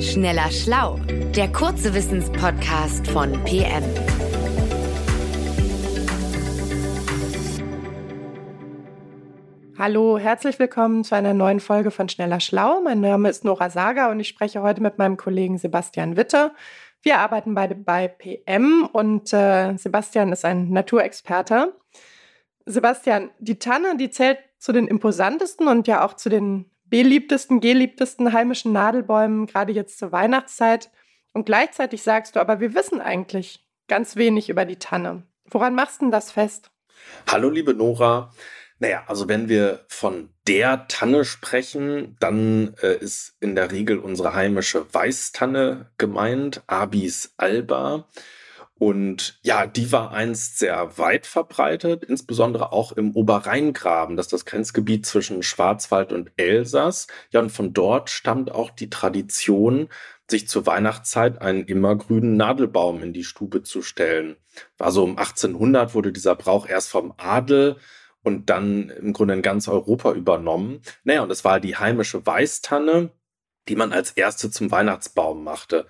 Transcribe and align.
Schneller 0.00 0.48
Schlau, 0.52 1.00
der 1.34 1.50
kurze 1.50 1.92
Wissenspodcast 1.92 3.04
von 3.08 3.32
PM. 3.42 3.82
Hallo, 9.76 10.18
herzlich 10.18 10.60
willkommen 10.60 11.02
zu 11.02 11.16
einer 11.16 11.34
neuen 11.34 11.58
Folge 11.58 11.90
von 11.90 12.08
Schneller 12.08 12.38
Schlau. 12.38 12.80
Mein 12.80 13.00
Name 13.00 13.28
ist 13.28 13.44
Nora 13.44 13.70
Sager 13.70 14.10
und 14.10 14.20
ich 14.20 14.28
spreche 14.28 14.62
heute 14.62 14.80
mit 14.80 14.98
meinem 14.98 15.16
Kollegen 15.16 15.58
Sebastian 15.58 16.16
Witte. 16.16 16.52
Wir 17.02 17.18
arbeiten 17.18 17.56
beide 17.56 17.74
bei 17.74 18.06
PM 18.06 18.88
und 18.92 19.32
äh, 19.32 19.76
Sebastian 19.76 20.30
ist 20.30 20.44
ein 20.44 20.70
Naturexperte. 20.70 21.74
Sebastian, 22.66 23.30
die 23.40 23.58
Tanne, 23.58 23.96
die 23.96 24.10
zählt 24.10 24.38
zu 24.58 24.70
den 24.70 24.86
imposantesten 24.86 25.66
und 25.66 25.88
ja 25.88 26.04
auch 26.04 26.14
zu 26.14 26.28
den 26.28 26.70
beliebtesten, 26.90 27.60
geliebtesten 27.60 28.32
heimischen 28.32 28.72
Nadelbäumen, 28.72 29.46
gerade 29.46 29.72
jetzt 29.72 29.98
zur 29.98 30.12
Weihnachtszeit. 30.12 30.90
Und 31.32 31.46
gleichzeitig 31.46 32.02
sagst 32.02 32.36
du, 32.36 32.40
aber 32.40 32.60
wir 32.60 32.74
wissen 32.74 33.00
eigentlich 33.00 33.64
ganz 33.86 34.16
wenig 34.16 34.48
über 34.48 34.64
die 34.64 34.78
Tanne. 34.78 35.22
Woran 35.50 35.74
machst 35.74 36.00
du 36.00 36.06
denn 36.06 36.12
das 36.12 36.32
fest? 36.32 36.70
Hallo, 37.26 37.48
liebe 37.50 37.74
Nora. 37.74 38.32
Naja, 38.80 39.02
also 39.06 39.28
wenn 39.28 39.48
wir 39.48 39.84
von 39.88 40.30
der 40.46 40.86
Tanne 40.88 41.24
sprechen, 41.24 42.16
dann 42.20 42.74
äh, 42.80 42.96
ist 42.96 43.36
in 43.40 43.56
der 43.56 43.72
Regel 43.72 43.98
unsere 43.98 44.34
heimische 44.34 44.86
Weißtanne 44.92 45.90
gemeint, 45.98 46.62
Abis 46.68 47.34
alba. 47.36 48.08
Und 48.78 49.40
ja, 49.42 49.66
die 49.66 49.90
war 49.90 50.12
einst 50.12 50.58
sehr 50.58 50.98
weit 50.98 51.26
verbreitet, 51.26 52.04
insbesondere 52.04 52.72
auch 52.72 52.92
im 52.92 53.16
Oberrheingraben, 53.16 54.16
das 54.16 54.26
ist 54.26 54.32
das 54.32 54.44
Grenzgebiet 54.44 55.04
zwischen 55.04 55.42
Schwarzwald 55.42 56.12
und 56.12 56.30
Elsass. 56.36 57.08
Ja, 57.30 57.40
und 57.40 57.50
von 57.50 57.72
dort 57.72 58.08
stammt 58.08 58.52
auch 58.52 58.70
die 58.70 58.88
Tradition, 58.88 59.88
sich 60.30 60.48
zur 60.48 60.66
Weihnachtszeit 60.66 61.40
einen 61.40 61.64
immergrünen 61.64 62.36
Nadelbaum 62.36 63.02
in 63.02 63.12
die 63.12 63.24
Stube 63.24 63.62
zu 63.62 63.82
stellen. 63.82 64.36
War 64.76 64.92
so 64.92 65.02
um 65.02 65.18
1800 65.18 65.94
wurde 65.94 66.12
dieser 66.12 66.36
Brauch 66.36 66.68
erst 66.68 66.90
vom 66.90 67.14
Adel 67.16 67.76
und 68.22 68.50
dann 68.50 68.90
im 68.90 69.12
Grunde 69.12 69.34
in 69.34 69.42
ganz 69.42 69.68
Europa 69.68 70.12
übernommen. 70.12 70.82
Naja, 71.04 71.22
und 71.22 71.30
es 71.30 71.44
war 71.44 71.60
die 71.60 71.76
heimische 71.76 72.24
Weißtanne, 72.26 73.10
die 73.68 73.76
man 73.76 73.92
als 73.92 74.12
erste 74.12 74.50
zum 74.50 74.70
Weihnachtsbaum 74.70 75.42
machte. 75.42 75.86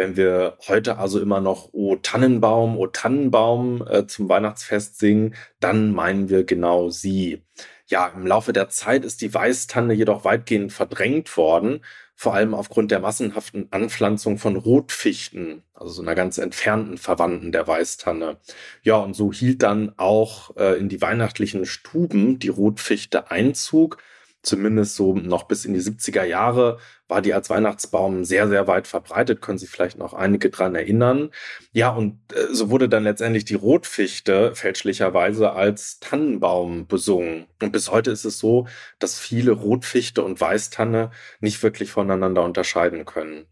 Wenn 0.00 0.16
wir 0.16 0.56
heute 0.66 0.96
also 0.96 1.20
immer 1.20 1.42
noch 1.42 1.74
O 1.74 1.94
Tannenbaum, 1.94 2.78
O 2.78 2.86
Tannenbaum 2.86 3.86
äh, 3.86 4.06
zum 4.06 4.30
Weihnachtsfest 4.30 4.98
singen, 4.98 5.34
dann 5.60 5.92
meinen 5.92 6.30
wir 6.30 6.44
genau 6.44 6.88
sie. 6.88 7.42
Ja, 7.86 8.06
im 8.06 8.26
Laufe 8.26 8.54
der 8.54 8.70
Zeit 8.70 9.04
ist 9.04 9.20
die 9.20 9.34
Weißtanne 9.34 9.92
jedoch 9.92 10.24
weitgehend 10.24 10.72
verdrängt 10.72 11.36
worden, 11.36 11.84
vor 12.16 12.32
allem 12.32 12.54
aufgrund 12.54 12.90
der 12.90 13.00
massenhaften 13.00 13.68
Anpflanzung 13.72 14.38
von 14.38 14.56
Rotfichten, 14.56 15.64
also 15.74 15.92
so 15.92 16.00
einer 16.00 16.14
ganz 16.14 16.38
entfernten 16.38 16.96
Verwandten 16.96 17.52
der 17.52 17.68
Weißtanne. 17.68 18.38
Ja, 18.82 18.96
und 18.96 19.12
so 19.12 19.34
hielt 19.34 19.62
dann 19.62 19.92
auch 19.98 20.56
äh, 20.56 20.78
in 20.78 20.88
die 20.88 21.02
weihnachtlichen 21.02 21.66
Stuben 21.66 22.38
die 22.38 22.48
Rotfichte 22.48 23.30
Einzug 23.30 23.98
zumindest 24.42 24.96
so 24.96 25.14
noch 25.14 25.44
bis 25.44 25.64
in 25.64 25.74
die 25.74 25.80
70er 25.80 26.24
Jahre 26.24 26.78
war 27.08 27.20
die 27.20 27.34
als 27.34 27.50
Weihnachtsbaum 27.50 28.24
sehr, 28.24 28.48
sehr 28.48 28.66
weit 28.66 28.86
verbreitet, 28.86 29.42
können 29.42 29.58
sich 29.58 29.68
vielleicht 29.68 29.98
noch 29.98 30.14
einige 30.14 30.48
dran 30.48 30.74
erinnern. 30.74 31.30
Ja, 31.72 31.90
und 31.90 32.20
äh, 32.32 32.54
so 32.54 32.70
wurde 32.70 32.88
dann 32.88 33.04
letztendlich 33.04 33.44
die 33.44 33.54
Rotfichte 33.54 34.54
fälschlicherweise 34.54 35.52
als 35.52 35.98
Tannenbaum 36.00 36.86
besungen. 36.86 37.46
Und 37.60 37.72
bis 37.72 37.90
heute 37.90 38.10
ist 38.12 38.24
es 38.24 38.38
so, 38.38 38.66
dass 38.98 39.18
viele 39.18 39.52
Rotfichte 39.52 40.22
und 40.22 40.40
Weißtanne 40.40 41.10
nicht 41.40 41.62
wirklich 41.62 41.90
voneinander 41.90 42.44
unterscheiden 42.44 43.04
können. 43.04 43.46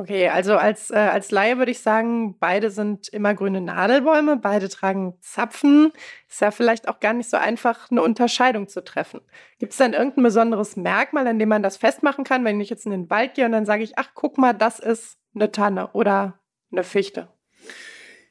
Okay, 0.00 0.30
also 0.30 0.56
als, 0.56 0.90
äh, 0.90 0.94
als 0.94 1.30
Laie 1.30 1.58
würde 1.58 1.72
ich 1.72 1.80
sagen, 1.80 2.38
beide 2.38 2.70
sind 2.70 3.08
immer 3.08 3.34
grüne 3.34 3.60
Nadelbäume, 3.60 4.38
beide 4.38 4.70
tragen 4.70 5.12
Zapfen. 5.20 5.92
Ist 6.26 6.40
ja 6.40 6.50
vielleicht 6.52 6.88
auch 6.88 7.00
gar 7.00 7.12
nicht 7.12 7.28
so 7.28 7.36
einfach, 7.36 7.90
eine 7.90 8.00
Unterscheidung 8.00 8.66
zu 8.66 8.82
treffen. 8.82 9.20
Gibt 9.58 9.72
es 9.72 9.78
dann 9.78 9.92
irgendein 9.92 10.24
besonderes 10.24 10.74
Merkmal, 10.76 11.26
an 11.26 11.38
dem 11.38 11.50
man 11.50 11.62
das 11.62 11.76
festmachen 11.76 12.24
kann, 12.24 12.46
wenn 12.46 12.62
ich 12.62 12.70
jetzt 12.70 12.86
in 12.86 12.92
den 12.92 13.10
Wald 13.10 13.34
gehe 13.34 13.44
und 13.44 13.52
dann 13.52 13.66
sage 13.66 13.82
ich, 13.82 13.98
ach, 13.98 14.12
guck 14.14 14.38
mal, 14.38 14.54
das 14.54 14.78
ist 14.78 15.18
eine 15.34 15.52
Tanne 15.52 15.88
oder 15.92 16.40
eine 16.72 16.82
Fichte? 16.82 17.28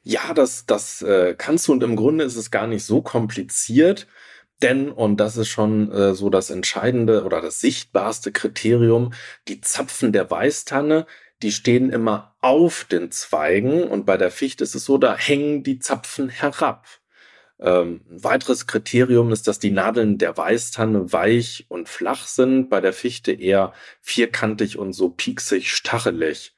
Ja, 0.02 0.34
das, 0.34 0.66
das 0.66 1.02
äh, 1.02 1.36
kannst 1.38 1.68
du 1.68 1.72
und 1.72 1.84
im 1.84 1.94
Grunde 1.94 2.24
ist 2.24 2.34
es 2.34 2.50
gar 2.50 2.66
nicht 2.66 2.84
so 2.84 3.00
kompliziert. 3.00 4.08
Denn, 4.60 4.90
und 4.90 5.18
das 5.18 5.36
ist 5.36 5.48
schon 5.48 5.92
äh, 5.92 6.14
so 6.14 6.30
das 6.30 6.50
entscheidende 6.50 7.24
oder 7.24 7.40
das 7.40 7.60
sichtbarste 7.60 8.32
Kriterium, 8.32 9.12
die 9.46 9.60
Zapfen 9.60 10.12
der 10.12 10.30
Weißtanne, 10.30 11.06
die 11.42 11.52
stehen 11.52 11.90
immer 11.90 12.34
auf 12.40 12.84
den 12.84 13.10
Zweigen 13.10 13.84
und 13.84 14.06
bei 14.06 14.16
der 14.16 14.30
Fichte 14.30 14.64
ist 14.64 14.74
es 14.74 14.84
so, 14.84 14.98
da 14.98 15.16
hängen 15.16 15.62
die 15.62 15.78
Zapfen 15.78 16.28
herab. 16.28 16.86
Ähm, 17.58 18.00
ein 18.10 18.24
weiteres 18.24 18.66
Kriterium 18.66 19.32
ist, 19.32 19.46
dass 19.46 19.58
die 19.58 19.70
Nadeln 19.70 20.18
der 20.18 20.36
Weißtanne 20.36 21.12
weich 21.12 21.66
und 21.68 21.88
flach 21.88 22.26
sind, 22.26 22.70
bei 22.70 22.80
der 22.80 22.92
Fichte 22.92 23.32
eher 23.32 23.72
vierkantig 24.00 24.78
und 24.78 24.92
so 24.92 25.10
pieksig 25.10 25.70
stachelig. 25.70 26.54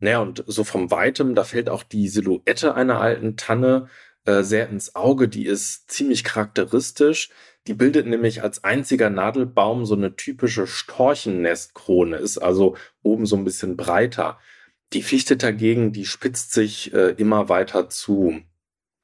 Naja, 0.00 0.20
und 0.20 0.44
so 0.46 0.64
vom 0.64 0.90
Weitem, 0.90 1.34
da 1.34 1.44
fällt 1.44 1.68
auch 1.68 1.82
die 1.82 2.08
Silhouette 2.08 2.74
einer 2.74 3.00
alten 3.00 3.36
Tanne 3.36 3.88
äh, 4.28 4.44
sehr 4.44 4.68
ins 4.68 4.94
Auge. 4.94 5.26
Die 5.26 5.46
ist 5.46 5.90
ziemlich 5.90 6.22
charakteristisch. 6.22 7.30
Die 7.66 7.72
bildet 7.72 8.06
nämlich 8.06 8.42
als 8.42 8.62
einziger 8.62 9.08
Nadelbaum 9.08 9.86
so 9.86 9.94
eine 9.94 10.16
typische 10.16 10.66
Storchennestkrone, 10.66 12.16
ist 12.16 12.36
also 12.38 12.76
oben 13.02 13.24
so 13.24 13.36
ein 13.36 13.44
bisschen 13.44 13.76
breiter. 13.76 14.38
Die 14.92 15.02
Fichte 15.02 15.36
dagegen, 15.38 15.92
die 15.92 16.04
spitzt 16.04 16.52
sich 16.52 16.92
äh, 16.92 17.10
immer 17.16 17.48
weiter 17.48 17.88
zu. 17.88 18.40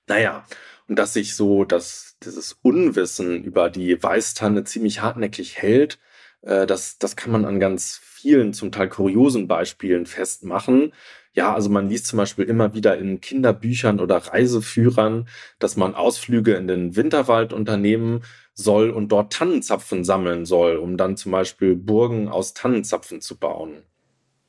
Naja, 0.07 0.45
und 0.89 0.99
dass 0.99 1.15
sich 1.15 1.35
so 1.35 1.65
dass 1.65 2.17
dieses 2.23 2.53
Unwissen 2.61 3.43
über 3.45 3.71
die 3.71 4.03
Weißtanne 4.03 4.65
ziemlich 4.65 5.01
hartnäckig 5.01 5.57
hält, 5.57 5.99
äh, 6.43 6.67
das, 6.67 6.99
das 6.99 7.17
kann 7.17 7.33
man 7.33 7.47
an 7.47 7.61
ganz 7.61 7.99
vielen, 8.03 8.53
zum 8.53 8.73
Teil 8.73 8.89
kuriosen 8.89 9.49
Beispielen 9.49 10.07
festmachen. 10.07 10.93
Ja, 11.35 11.53
also 11.53 11.69
man 11.69 11.89
liest 11.89 12.07
zum 12.07 12.17
Beispiel 12.17 12.45
immer 12.45 12.75
wieder 12.75 12.97
in 12.97 13.21
Kinderbüchern 13.21 13.99
oder 13.99 14.19
Reiseführern, 14.19 15.29
dass 15.59 15.77
man 15.77 15.95
Ausflüge 15.95 16.55
in 16.55 16.69
den 16.69 16.95
Winterwald 16.95 17.53
unternehmen 17.53 18.23
soll 18.55 18.91
und 18.91 19.09
dort 19.11 19.33
Tannenzapfen 19.33 20.05
sammeln 20.05 20.47
soll, 20.47 20.77
um 20.77 20.97
dann 20.97 21.17
zum 21.17 21.33
Beispiel 21.33 21.75
Burgen 21.75 22.29
aus 22.29 22.55
Tannenzapfen 22.55 23.21
zu 23.21 23.37
bauen. 23.37 23.83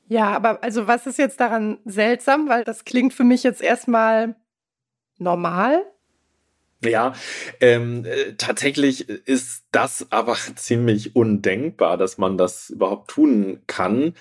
Ja, 0.07 0.35
aber 0.35 0.63
also 0.63 0.85
was 0.85 1.07
ist 1.07 1.18
jetzt 1.18 1.40
daran 1.40 1.79
seltsam? 1.85 2.47
Weil 2.47 2.63
das 2.63 2.85
klingt 2.85 3.13
für 3.13 3.24
mich 3.24 3.41
jetzt 3.41 3.63
erstmal 3.63 4.35
normal. 5.18 5.84
Ja, 6.84 7.13
ähm, 7.62 8.06
äh, 8.06 8.34
tatsächlich 8.38 9.09
ist 9.09 9.63
das 9.72 10.06
aber 10.12 10.35
ziemlich 10.56 11.16
undenkbar, 11.16 11.97
dass 11.97 12.19
man 12.19 12.38
das 12.38 12.69
überhaupt 12.69 13.09
tun 13.09 13.63
kann. 13.66 14.13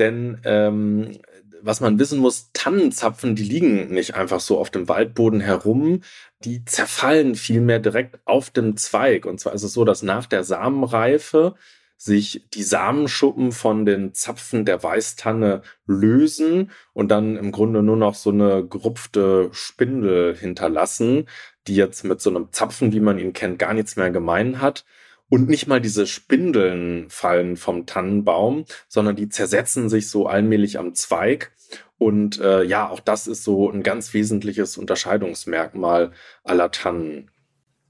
Denn 0.00 0.40
ähm, 0.44 1.20
was 1.62 1.80
man 1.80 1.98
wissen 1.98 2.18
muss, 2.18 2.50
Tannenzapfen, 2.52 3.36
die 3.36 3.44
liegen 3.44 3.92
nicht 3.92 4.14
einfach 4.14 4.40
so 4.40 4.58
auf 4.58 4.70
dem 4.70 4.88
Waldboden 4.88 5.40
herum, 5.40 6.00
die 6.44 6.64
zerfallen 6.64 7.34
vielmehr 7.34 7.78
direkt 7.78 8.18
auf 8.24 8.50
dem 8.50 8.76
Zweig. 8.76 9.26
Und 9.26 9.38
zwar 9.40 9.52
ist 9.52 9.62
es 9.62 9.72
so, 9.72 9.84
dass 9.84 10.02
nach 10.02 10.26
der 10.26 10.42
Samenreife 10.42 11.54
sich 11.96 12.46
die 12.54 12.62
Samenschuppen 12.62 13.52
von 13.52 13.84
den 13.84 14.14
Zapfen 14.14 14.64
der 14.64 14.82
Weißtanne 14.82 15.60
lösen 15.86 16.70
und 16.94 17.10
dann 17.10 17.36
im 17.36 17.52
Grunde 17.52 17.82
nur 17.82 17.96
noch 17.96 18.14
so 18.14 18.30
eine 18.30 18.66
gerupfte 18.66 19.50
Spindel 19.52 20.34
hinterlassen, 20.34 21.28
die 21.66 21.74
jetzt 21.74 22.04
mit 22.04 22.22
so 22.22 22.30
einem 22.30 22.52
Zapfen, 22.52 22.94
wie 22.94 23.00
man 23.00 23.18
ihn 23.18 23.34
kennt, 23.34 23.58
gar 23.58 23.74
nichts 23.74 23.96
mehr 23.96 24.10
gemein 24.10 24.62
hat. 24.62 24.86
Und 25.30 25.48
nicht 25.48 25.68
mal 25.68 25.80
diese 25.80 26.06
Spindeln 26.06 27.08
fallen 27.08 27.56
vom 27.56 27.86
Tannenbaum, 27.86 28.64
sondern 28.88 29.14
die 29.16 29.28
zersetzen 29.28 29.88
sich 29.88 30.10
so 30.10 30.26
allmählich 30.26 30.78
am 30.78 30.94
Zweig. 30.94 31.52
Und 31.98 32.40
äh, 32.40 32.64
ja, 32.64 32.88
auch 32.88 33.00
das 33.00 33.26
ist 33.28 33.44
so 33.44 33.70
ein 33.70 33.82
ganz 33.82 34.12
wesentliches 34.12 34.76
Unterscheidungsmerkmal 34.76 36.10
aller 36.42 36.72
Tannen. 36.72 37.30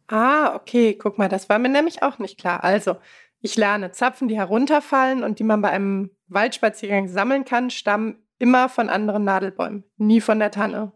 Ah, 0.08 0.54
okay, 0.54 0.94
guck 0.94 1.16
mal, 1.16 1.28
das 1.28 1.48
war 1.48 1.58
mir 1.58 1.70
nämlich 1.70 2.02
auch 2.02 2.18
nicht 2.18 2.38
klar. 2.38 2.62
Also, 2.62 2.96
ich 3.40 3.56
lerne, 3.56 3.90
Zapfen, 3.92 4.28
die 4.28 4.36
herunterfallen 4.36 5.22
und 5.24 5.38
die 5.38 5.44
man 5.44 5.62
bei 5.62 5.70
einem 5.70 6.10
Waldspaziergang 6.28 7.08
sammeln 7.08 7.46
kann, 7.46 7.70
stammen 7.70 8.22
immer 8.38 8.68
von 8.68 8.90
anderen 8.90 9.24
Nadelbäumen, 9.24 9.84
nie 9.96 10.20
von 10.20 10.40
der 10.40 10.50
Tanne. 10.50 10.92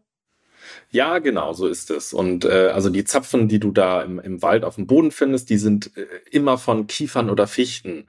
Ja, 0.91 1.19
genau, 1.19 1.53
so 1.53 1.67
ist 1.67 1.91
es. 1.91 2.13
Und 2.13 2.45
äh, 2.45 2.71
also 2.73 2.91
die 2.91 3.05
Zapfen, 3.05 3.49
die 3.49 3.61
du 3.61 3.73
da 3.73 4.03
im, 4.03 4.19
im 4.19 4.43
Wald 4.43 4.65
auf 4.65 4.77
dem 4.77 4.87
Boden 4.87 5.11
findest, 5.11 5.51
die 5.51 5.59
sind 5.59 5.97
äh, 5.97 6.07
immer 6.31 6.59
von 6.59 6.87
Kiefern 6.87 7.31
oder 7.31 7.47
Fichten. 7.47 8.09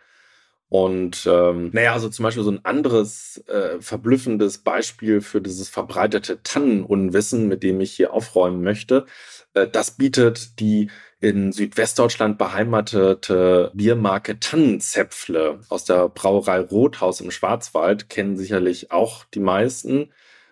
Und 0.67 1.27
ähm, 1.31 1.69
naja, 1.73 1.93
also 1.93 2.09
zum 2.09 2.23
Beispiel 2.23 2.43
so 2.43 2.51
ein 2.51 2.65
anderes 2.65 3.43
äh, 3.47 3.79
verblüffendes 3.79 4.57
Beispiel 4.59 5.21
für 5.21 5.39
dieses 5.39 5.69
verbreitete 5.69 6.41
Tannenunwissen, 6.41 7.47
mit 7.47 7.63
dem 7.63 7.79
ich 7.81 7.93
hier 7.93 8.13
aufräumen 8.13 8.63
möchte, 8.63 9.05
äh, 9.53 9.67
das 9.67 9.91
bietet 9.91 10.59
die 10.59 10.89
in 11.21 11.51
Südwestdeutschland 11.51 12.37
beheimatete 12.37 13.71
Biermarke 13.73 14.39
Tannenzäpfle 14.39 15.61
aus 15.69 15.85
der 15.85 16.09
Brauerei 16.09 16.59
Rothaus 16.59 17.21
im 17.21 17.31
Schwarzwald 17.31 18.09
kennen 18.09 18.37
sicherlich 18.37 18.91
auch 18.91 19.23
die 19.33 19.39
meisten. 19.39 20.11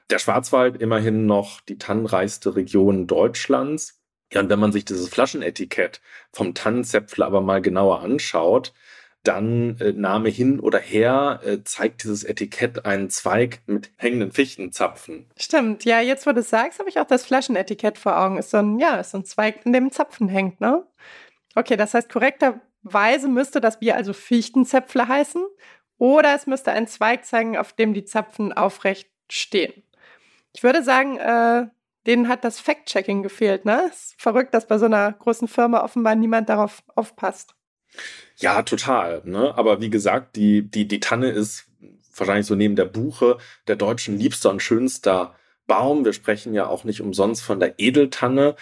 Der 0.09 0.19
Schwarzwald 0.19 0.81
immerhin 0.81 1.25
noch 1.25 1.61
die 1.61 1.77
tannenreichste 1.77 2.55
Region 2.55 3.07
Deutschlands. 3.07 4.01
Ja, 4.31 4.41
und 4.41 4.49
wenn 4.49 4.59
man 4.59 4.71
sich 4.71 4.85
dieses 4.85 5.09
Flaschenetikett 5.09 6.01
vom 6.31 6.53
Tannenzäpfle 6.53 7.25
aber 7.25 7.41
mal 7.41 7.61
genauer 7.61 8.01
anschaut, 8.01 8.73
dann 9.23 9.77
äh, 9.79 9.93
Name 9.93 10.29
hin 10.29 10.59
oder 10.59 10.79
her 10.79 11.39
äh, 11.45 11.63
zeigt 11.63 12.03
dieses 12.03 12.23
Etikett 12.23 12.85
einen 12.85 13.09
Zweig 13.09 13.61
mit 13.65 13.91
hängenden 13.95 14.31
Fichtenzapfen. 14.31 15.27
Stimmt, 15.37 15.85
ja, 15.85 16.01
jetzt 16.01 16.27
wo 16.27 16.33
du 16.33 16.41
es 16.41 16.49
sagst, 16.49 16.79
habe 16.79 16.89
ich 16.89 16.99
auch 16.99 17.07
das 17.07 17.25
Flaschenetikett 17.25 17.97
vor 17.97 18.19
Augen. 18.19 18.37
Ist 18.37 18.51
so 18.51 18.57
ein, 18.57 18.79
ja, 18.79 18.97
ist 18.97 19.11
so 19.11 19.19
ein 19.19 19.25
Zweig, 19.25 19.65
in 19.65 19.71
dem 19.73 19.91
Zapfen 19.91 20.27
hängt, 20.27 20.59
ne? 20.59 20.85
Okay, 21.55 21.77
das 21.77 21.93
heißt, 21.93 22.09
korrekterweise 22.09 23.29
müsste 23.29 23.61
das 23.61 23.79
Bier 23.79 23.95
also 23.95 24.11
Fichtenzäpfle 24.11 25.07
heißen 25.07 25.45
oder 25.97 26.35
es 26.35 26.47
müsste 26.47 26.71
ein 26.71 26.87
Zweig 26.87 27.25
zeigen, 27.25 27.57
auf 27.57 27.73
dem 27.73 27.93
die 27.93 28.05
Zapfen 28.05 28.51
aufrecht 28.51 29.09
stehen. 29.29 29.83
Ich 30.53 30.63
würde 30.63 30.83
sagen, 30.83 31.17
äh, 31.17 31.67
denen 32.05 32.27
hat 32.27 32.43
das 32.43 32.59
Fact-Checking 32.59 33.23
gefehlt, 33.23 33.65
ne? 33.65 33.89
Ist 33.89 34.15
verrückt, 34.17 34.53
dass 34.53 34.67
bei 34.67 34.77
so 34.77 34.85
einer 34.85 35.11
großen 35.11 35.47
Firma 35.47 35.83
offenbar 35.83 36.15
niemand 36.15 36.49
darauf 36.49 36.83
aufpasst. 36.95 37.55
Ja, 38.37 38.61
total. 38.63 39.21
Ne? 39.25 39.53
Aber 39.55 39.81
wie 39.81 39.89
gesagt, 39.89 40.35
die, 40.35 40.69
die, 40.69 40.87
die 40.87 40.99
Tanne 40.99 41.29
ist 41.29 41.65
wahrscheinlich 42.15 42.47
so 42.47 42.55
neben 42.55 42.75
der 42.75 42.85
Buche 42.85 43.37
der 43.67 43.75
deutschen 43.75 44.17
liebster 44.17 44.49
und 44.49 44.61
schönster 44.61 45.35
Baum. 45.67 46.05
Wir 46.05 46.13
sprechen 46.13 46.53
ja 46.53 46.67
auch 46.67 46.83
nicht 46.83 47.01
umsonst 47.01 47.43
von 47.43 47.59
der 47.59 47.79
Edeltanne. 47.79 48.55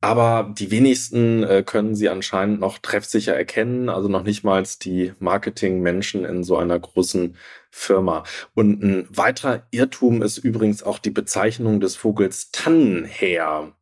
Aber 0.00 0.54
die 0.56 0.70
wenigsten 0.70 1.42
äh, 1.42 1.64
können 1.66 1.96
sie 1.96 2.08
anscheinend 2.08 2.60
noch 2.60 2.78
treffsicher 2.78 3.34
erkennen, 3.36 3.88
also 3.88 4.08
noch 4.08 4.22
nicht 4.22 4.44
mal 4.44 4.62
die 4.82 5.12
Marketingmenschen 5.18 6.24
in 6.24 6.44
so 6.44 6.56
einer 6.56 6.78
großen 6.78 7.36
Firma. 7.70 8.22
Und 8.54 8.82
ein 8.82 9.06
weiterer 9.10 9.66
Irrtum 9.72 10.22
ist 10.22 10.38
übrigens 10.38 10.84
auch 10.84 10.98
die 11.00 11.10
Bezeichnung 11.10 11.80
des 11.80 11.96
Vogels 11.96 12.52
Tannenheer. 12.52 13.72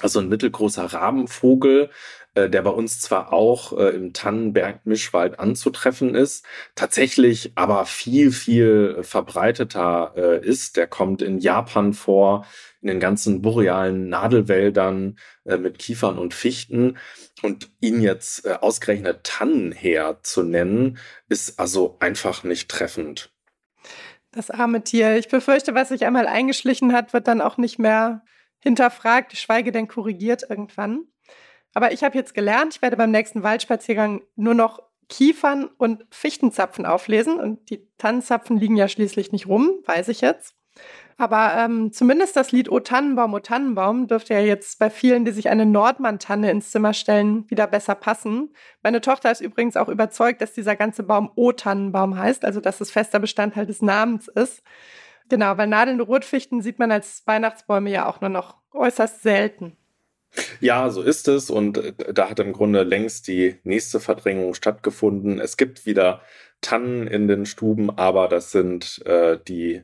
Also 0.00 0.20
ein 0.20 0.28
mittelgroßer 0.28 0.84
Rabenvogel, 0.84 1.90
äh, 2.34 2.50
der 2.50 2.62
bei 2.62 2.70
uns 2.70 3.00
zwar 3.00 3.32
auch 3.32 3.78
äh, 3.78 3.90
im 3.90 4.12
Tannenberg-Mischwald 4.12 5.38
anzutreffen 5.38 6.14
ist, 6.14 6.44
tatsächlich 6.74 7.52
aber 7.54 7.86
viel, 7.86 8.32
viel 8.32 8.98
verbreiteter 9.02 10.14
äh, 10.16 10.44
ist. 10.44 10.76
Der 10.76 10.88
kommt 10.88 11.22
in 11.22 11.38
Japan 11.38 11.92
vor, 11.92 12.44
in 12.80 12.88
den 12.88 13.00
ganzen 13.00 13.40
borealen 13.40 14.08
Nadelwäldern 14.08 15.16
äh, 15.44 15.58
mit 15.58 15.78
Kiefern 15.78 16.18
und 16.18 16.34
Fichten. 16.34 16.98
Und 17.42 17.70
ihn 17.80 18.00
jetzt 18.00 18.46
äh, 18.46 18.54
ausgerechnet 18.60 19.22
Tannenheer 19.22 20.18
zu 20.22 20.42
nennen, 20.42 20.98
ist 21.28 21.60
also 21.60 21.96
einfach 22.00 22.42
nicht 22.42 22.68
treffend. 22.68 23.30
Das 24.32 24.50
arme 24.50 24.82
Tier. 24.82 25.16
Ich 25.16 25.28
befürchte, 25.28 25.74
was 25.74 25.90
sich 25.90 26.04
einmal 26.04 26.26
eingeschlichen 26.26 26.92
hat, 26.92 27.12
wird 27.12 27.28
dann 27.28 27.40
auch 27.40 27.58
nicht 27.58 27.78
mehr 27.78 28.24
hinterfragt, 28.64 29.30
geschweige 29.30 29.70
denn 29.70 29.86
korrigiert 29.86 30.44
irgendwann. 30.48 31.04
Aber 31.74 31.92
ich 31.92 32.02
habe 32.02 32.16
jetzt 32.16 32.34
gelernt, 32.34 32.74
ich 32.74 32.82
werde 32.82 32.96
beim 32.96 33.10
nächsten 33.12 33.42
Waldspaziergang 33.44 34.22
nur 34.34 34.54
noch 34.54 34.82
Kiefern 35.08 35.68
und 35.78 36.04
Fichtenzapfen 36.10 36.86
auflesen. 36.86 37.38
Und 37.38 37.70
die 37.70 37.86
Tannenzapfen 37.98 38.56
liegen 38.56 38.76
ja 38.76 38.88
schließlich 38.88 39.32
nicht 39.32 39.46
rum, 39.46 39.70
weiß 39.86 40.08
ich 40.08 40.20
jetzt. 40.20 40.54
Aber 41.16 41.54
ähm, 41.56 41.92
zumindest 41.92 42.36
das 42.36 42.50
Lied 42.50 42.68
O 42.68 42.80
Tannenbaum, 42.80 43.34
O 43.34 43.38
Tannenbaum 43.38 44.08
dürfte 44.08 44.34
ja 44.34 44.40
jetzt 44.40 44.80
bei 44.80 44.90
vielen, 44.90 45.24
die 45.24 45.30
sich 45.30 45.48
eine 45.48 45.66
Nordmann-Tanne 45.66 46.50
ins 46.50 46.72
Zimmer 46.72 46.92
stellen, 46.92 47.48
wieder 47.48 47.68
besser 47.68 47.94
passen. 47.94 48.52
Meine 48.82 49.00
Tochter 49.00 49.30
ist 49.30 49.40
übrigens 49.40 49.76
auch 49.76 49.88
überzeugt, 49.88 50.40
dass 50.40 50.54
dieser 50.54 50.74
ganze 50.74 51.04
Baum 51.04 51.30
O 51.36 51.52
Tannenbaum 51.52 52.18
heißt, 52.18 52.44
also 52.44 52.60
dass 52.60 52.80
es 52.80 52.90
fester 52.90 53.20
Bestandteil 53.20 53.66
des 53.66 53.80
Namens 53.82 54.26
ist. 54.26 54.62
Genau, 55.28 55.56
weil 55.56 55.66
nadelnde 55.66 56.04
Rotfichten 56.04 56.62
sieht 56.62 56.78
man 56.78 56.92
als 56.92 57.22
Weihnachtsbäume 57.26 57.90
ja 57.90 58.08
auch 58.08 58.20
nur 58.20 58.30
noch 58.30 58.56
äußerst 58.72 59.22
selten. 59.22 59.76
Ja, 60.60 60.90
so 60.90 61.02
ist 61.02 61.28
es. 61.28 61.50
Und 61.50 61.78
äh, 61.78 62.12
da 62.12 62.30
hat 62.30 62.40
im 62.40 62.52
Grunde 62.52 62.82
längst 62.82 63.28
die 63.28 63.56
nächste 63.62 64.00
Verdrängung 64.00 64.54
stattgefunden. 64.54 65.38
Es 65.38 65.56
gibt 65.56 65.86
wieder 65.86 66.22
Tannen 66.60 67.06
in 67.06 67.28
den 67.28 67.46
Stuben, 67.46 67.90
aber 67.96 68.28
das 68.28 68.50
sind 68.50 69.04
äh, 69.06 69.38
die 69.46 69.82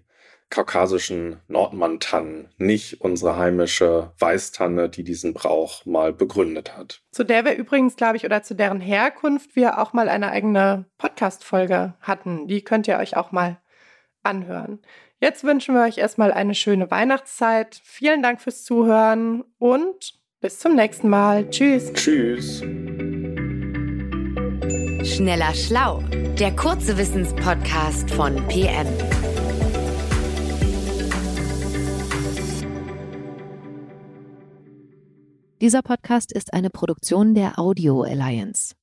kaukasischen 0.51 1.41
Nordmann-Tannen, 1.47 2.49
nicht 2.57 3.01
unsere 3.01 3.37
heimische 3.37 4.13
Weißtanne, 4.19 4.89
die 4.89 5.05
diesen 5.05 5.33
Brauch 5.33 5.87
mal 5.87 6.13
begründet 6.13 6.77
hat. 6.77 7.03
Zu 7.13 7.23
der 7.23 7.45
wir 7.45 7.55
übrigens, 7.55 7.95
glaube 7.95 8.17
ich, 8.17 8.25
oder 8.25 8.43
zu 8.43 8.55
deren 8.55 8.81
Herkunft 8.81 9.55
wir 9.55 9.79
auch 9.79 9.93
mal 9.93 10.09
eine 10.09 10.33
eigene 10.33 10.87
Podcast-Folge 10.99 11.95
hatten. 12.01 12.49
Die 12.49 12.63
könnt 12.63 12.89
ihr 12.89 12.99
euch 12.99 13.17
auch 13.17 13.31
mal 13.31 13.61
anhören. 14.25 14.81
Jetzt 15.23 15.45
wünschen 15.45 15.75
wir 15.75 15.83
euch 15.83 15.99
erstmal 15.99 16.33
eine 16.33 16.55
schöne 16.55 16.91
Weihnachtszeit. 16.91 17.79
Vielen 17.85 18.23
Dank 18.23 18.41
fürs 18.41 18.65
Zuhören 18.65 19.45
und 19.59 20.15
bis 20.41 20.59
zum 20.59 20.75
nächsten 20.75 21.11
Mal. 21.11 21.51
Tschüss. 21.51 21.93
Tschüss. 21.93 22.61
Schneller 25.07 25.53
Schlau, 25.53 26.03
der 26.39 26.57
kurze 26.57 26.97
Wissenspodcast 26.97 28.11
von 28.11 28.37
PM. 28.49 28.87
Dieser 35.61 35.83
Podcast 35.83 36.33
ist 36.33 36.55
eine 36.55 36.71
Produktion 36.71 37.35
der 37.35 37.59
Audio 37.59 38.01
Alliance. 38.01 38.75